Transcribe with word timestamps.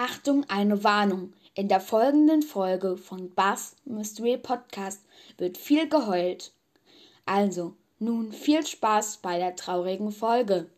Achtung, 0.00 0.44
eine 0.48 0.84
Warnung. 0.84 1.32
In 1.54 1.66
der 1.66 1.80
folgenden 1.80 2.42
Folge 2.42 2.96
von 2.96 3.34
Bass 3.34 3.74
Mystery 3.84 4.38
Podcast 4.38 5.02
wird 5.38 5.58
viel 5.58 5.88
geheult. 5.88 6.52
Also, 7.26 7.74
nun 7.98 8.32
viel 8.32 8.64
Spaß 8.64 9.16
bei 9.16 9.38
der 9.38 9.56
traurigen 9.56 10.12
Folge. 10.12 10.70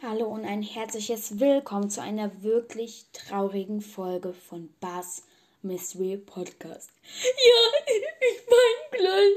Hallo 0.00 0.26
und 0.26 0.44
ein 0.44 0.62
herzliches 0.62 1.40
Willkommen 1.40 1.90
zu 1.90 2.00
einer 2.00 2.44
wirklich 2.44 3.06
traurigen 3.12 3.80
Folge 3.80 4.32
von 4.34 4.72
Bass 4.78 5.24
Mystery 5.62 6.16
Podcast. 6.16 6.92
Ja, 7.24 7.62
ich 7.88 8.04
mein 8.48 9.00
gleich. 9.00 9.34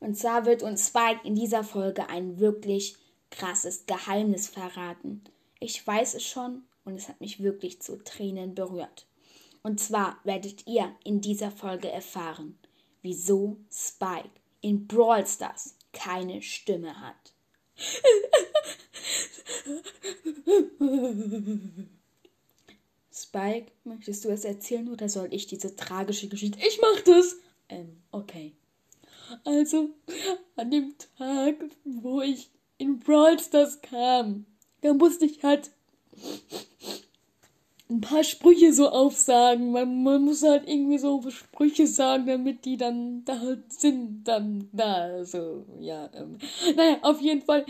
Und 0.00 0.16
zwar 0.16 0.46
wird 0.46 0.62
uns 0.62 0.86
Spike 0.86 1.20
in 1.24 1.34
dieser 1.34 1.64
Folge 1.64 2.08
ein 2.08 2.40
wirklich 2.40 2.96
krasses 3.30 3.86
Geheimnis 3.86 4.48
verraten. 4.48 5.24
Ich 5.58 5.86
weiß 5.86 6.14
es 6.14 6.24
schon 6.24 6.64
und 6.84 6.94
es 6.94 7.08
hat 7.08 7.20
mich 7.20 7.42
wirklich 7.42 7.80
zu 7.80 7.96
Tränen 8.02 8.54
berührt. 8.54 9.06
Und 9.62 9.78
zwar 9.80 10.18
werdet 10.24 10.66
ihr 10.66 10.94
in 11.04 11.20
dieser 11.20 11.50
Folge 11.50 11.90
erfahren, 11.90 12.58
wieso 13.02 13.58
Spike 13.70 14.30
in 14.60 14.86
Brawl 14.86 15.26
Stars 15.26 15.76
keine 15.92 16.40
Stimme 16.42 17.00
hat. 17.00 17.34
Spike, 23.12 23.72
möchtest 23.84 24.24
du 24.24 24.30
es 24.30 24.44
erzählen 24.44 24.88
oder 24.88 25.08
soll 25.08 25.32
ich 25.32 25.46
diese 25.46 25.76
tragische 25.76 26.28
Geschichte? 26.28 26.58
Ich 26.66 26.80
mach 26.80 27.00
das! 27.02 27.36
Ähm, 27.68 28.02
okay. 28.10 28.54
Also, 29.44 29.90
an 30.56 30.70
dem 30.70 30.94
Tag, 31.16 31.56
wo 31.84 32.20
ich 32.20 32.50
in 32.80 32.98
Brawl 32.98 33.38
Stars 33.38 33.80
kam, 33.82 34.46
da 34.80 34.94
musste 34.94 35.26
ich 35.26 35.42
halt 35.44 35.70
ein 37.90 38.00
paar 38.00 38.24
Sprüche 38.24 38.72
so 38.72 38.88
aufsagen. 38.88 39.72
Man, 39.72 40.02
man 40.02 40.24
muss 40.24 40.42
halt 40.42 40.68
irgendwie 40.68 40.98
so 40.98 41.22
Sprüche 41.30 41.86
sagen, 41.86 42.26
damit 42.26 42.64
die 42.64 42.76
dann 42.76 43.24
da 43.24 43.38
halt 43.38 43.72
sind, 43.72 44.24
dann 44.24 44.68
da, 44.72 45.24
so, 45.24 45.64
ja, 45.80 46.08
ähm. 46.14 46.38
Naja, 46.76 46.98
auf 47.02 47.20
jeden 47.20 47.42
Fall, 47.42 47.66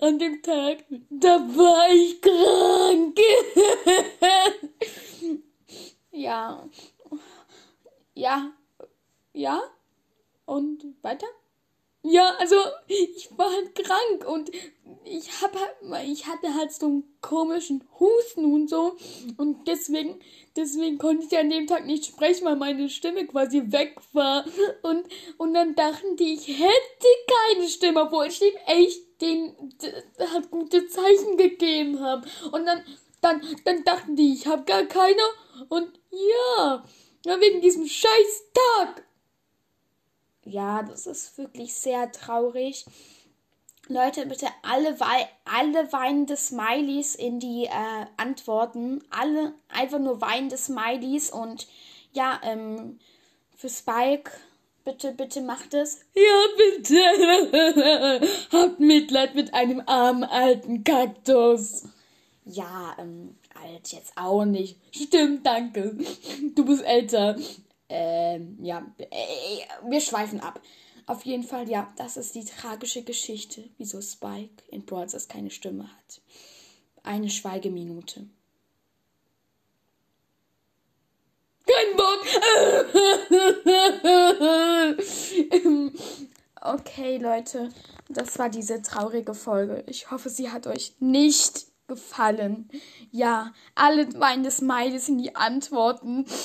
an 0.00 0.18
dem 0.18 0.42
Tag, 0.42 0.84
da 1.10 1.40
war 1.56 1.90
ich 1.92 2.20
krank. 2.20 3.18
ja. 6.12 6.64
Ja. 8.14 8.52
Ja. 9.32 9.62
Und 10.46 10.84
weiter? 11.02 11.26
Ja, 12.02 12.34
also 12.38 12.56
ich 12.86 13.28
war 13.36 13.50
halt 13.50 13.74
krank 13.74 14.26
und 14.26 14.50
ich 15.04 15.42
hab 15.42 15.54
halt, 15.54 16.08
ich 16.08 16.26
hatte 16.26 16.54
halt 16.54 16.72
so 16.72 16.86
einen 16.86 17.18
komischen 17.20 17.82
Husten 17.98 18.44
und 18.52 18.70
so. 18.70 18.96
Und 19.36 19.66
deswegen, 19.66 20.20
deswegen 20.56 20.98
konnte 20.98 21.26
ich 21.26 21.36
an 21.36 21.50
dem 21.50 21.66
Tag 21.66 21.86
nicht 21.86 22.06
sprechen, 22.06 22.44
weil 22.44 22.56
meine 22.56 22.88
Stimme 22.88 23.26
quasi 23.26 23.62
weg 23.72 23.96
war. 24.12 24.44
Und 24.82 25.06
und 25.38 25.54
dann 25.54 25.74
dachten 25.74 26.16
die, 26.16 26.34
ich 26.34 26.46
hätte 26.48 27.08
keine 27.54 27.68
Stimme, 27.68 28.02
obwohl 28.02 28.26
ich 28.26 28.40
ihm 28.42 28.56
echt 28.66 29.20
den 29.20 29.54
hat 30.32 30.50
gute 30.50 30.86
Zeichen 30.86 31.36
gegeben 31.36 32.00
habe 32.00 32.28
und 32.52 32.64
dann 32.64 32.84
dann 33.20 33.42
dann 33.64 33.82
dachten 33.84 34.14
die, 34.14 34.34
ich 34.34 34.46
habe 34.46 34.64
gar 34.64 34.84
keine. 34.84 35.22
Und 35.68 35.98
ja, 36.10 36.84
wegen 37.24 37.60
diesem 37.60 37.86
scheiß 37.86 38.44
Tag 38.54 39.04
ja, 40.48 40.82
das 40.82 41.06
ist 41.06 41.38
wirklich 41.38 41.74
sehr 41.74 42.10
traurig. 42.12 42.84
Leute, 43.88 44.26
bitte 44.26 44.46
alle, 44.62 45.00
wei 45.00 45.28
alle 45.44 45.90
weinende 45.92 46.36
Smileys 46.36 47.14
in 47.14 47.40
die 47.40 47.64
äh, 47.64 48.06
Antworten. 48.18 49.02
Alle 49.10 49.54
einfach 49.68 49.98
nur 49.98 50.20
weinende 50.20 50.58
Smileys. 50.58 51.30
Und 51.30 51.66
ja, 52.12 52.38
ähm, 52.42 52.98
für 53.56 53.70
Spike, 53.70 54.30
bitte, 54.84 55.12
bitte 55.12 55.40
macht 55.40 55.72
es. 55.72 56.00
Ja, 56.14 56.44
bitte. 56.56 58.28
Habt 58.52 58.78
Mitleid 58.78 59.34
mit 59.34 59.54
einem 59.54 59.82
armen 59.86 60.24
alten 60.24 60.84
Kaktus. 60.84 61.84
Ja, 62.44 62.94
ähm, 62.98 63.36
alt 63.54 63.88
jetzt 63.88 64.12
auch 64.16 64.44
nicht. 64.44 64.78
Stimmt, 64.94 65.46
danke. 65.46 65.96
Du 66.54 66.64
bist 66.66 66.84
älter. 66.84 67.36
Ähm, 67.88 68.58
ja, 68.62 68.86
äh, 68.98 69.08
wir 69.88 70.00
schweifen 70.00 70.40
ab. 70.40 70.60
Auf 71.06 71.24
jeden 71.24 71.44
Fall, 71.44 71.68
ja, 71.70 71.90
das 71.96 72.18
ist 72.18 72.34
die 72.34 72.44
tragische 72.44 73.02
Geschichte, 73.02 73.64
wieso 73.78 74.02
Spike 74.02 74.62
in 74.70 74.84
Brawl 74.84 75.06
keine 75.28 75.50
Stimme 75.50 75.84
hat. 75.84 76.20
Eine 77.02 77.30
Schweigeminute. 77.30 78.26
Kein 81.66 81.96
Bock! 81.96 82.26
okay, 86.60 87.16
Leute, 87.18 87.70
das 88.10 88.38
war 88.38 88.50
diese 88.50 88.82
traurige 88.82 89.32
Folge. 89.34 89.84
Ich 89.86 90.10
hoffe, 90.10 90.28
sie 90.28 90.50
hat 90.50 90.66
euch 90.66 90.94
nicht 90.98 91.66
gefallen. 91.86 92.68
Ja, 93.10 93.54
alle 93.74 94.08
weinende 94.20 94.50
Smileys 94.50 95.08
in 95.08 95.18
die 95.18 95.34
Antworten. 95.34 96.26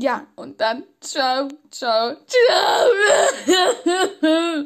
Ja, 0.00 0.28
und 0.36 0.60
dann 0.60 0.84
ciao, 1.00 1.48
ciao, 1.72 2.14
ciao. 2.26 2.88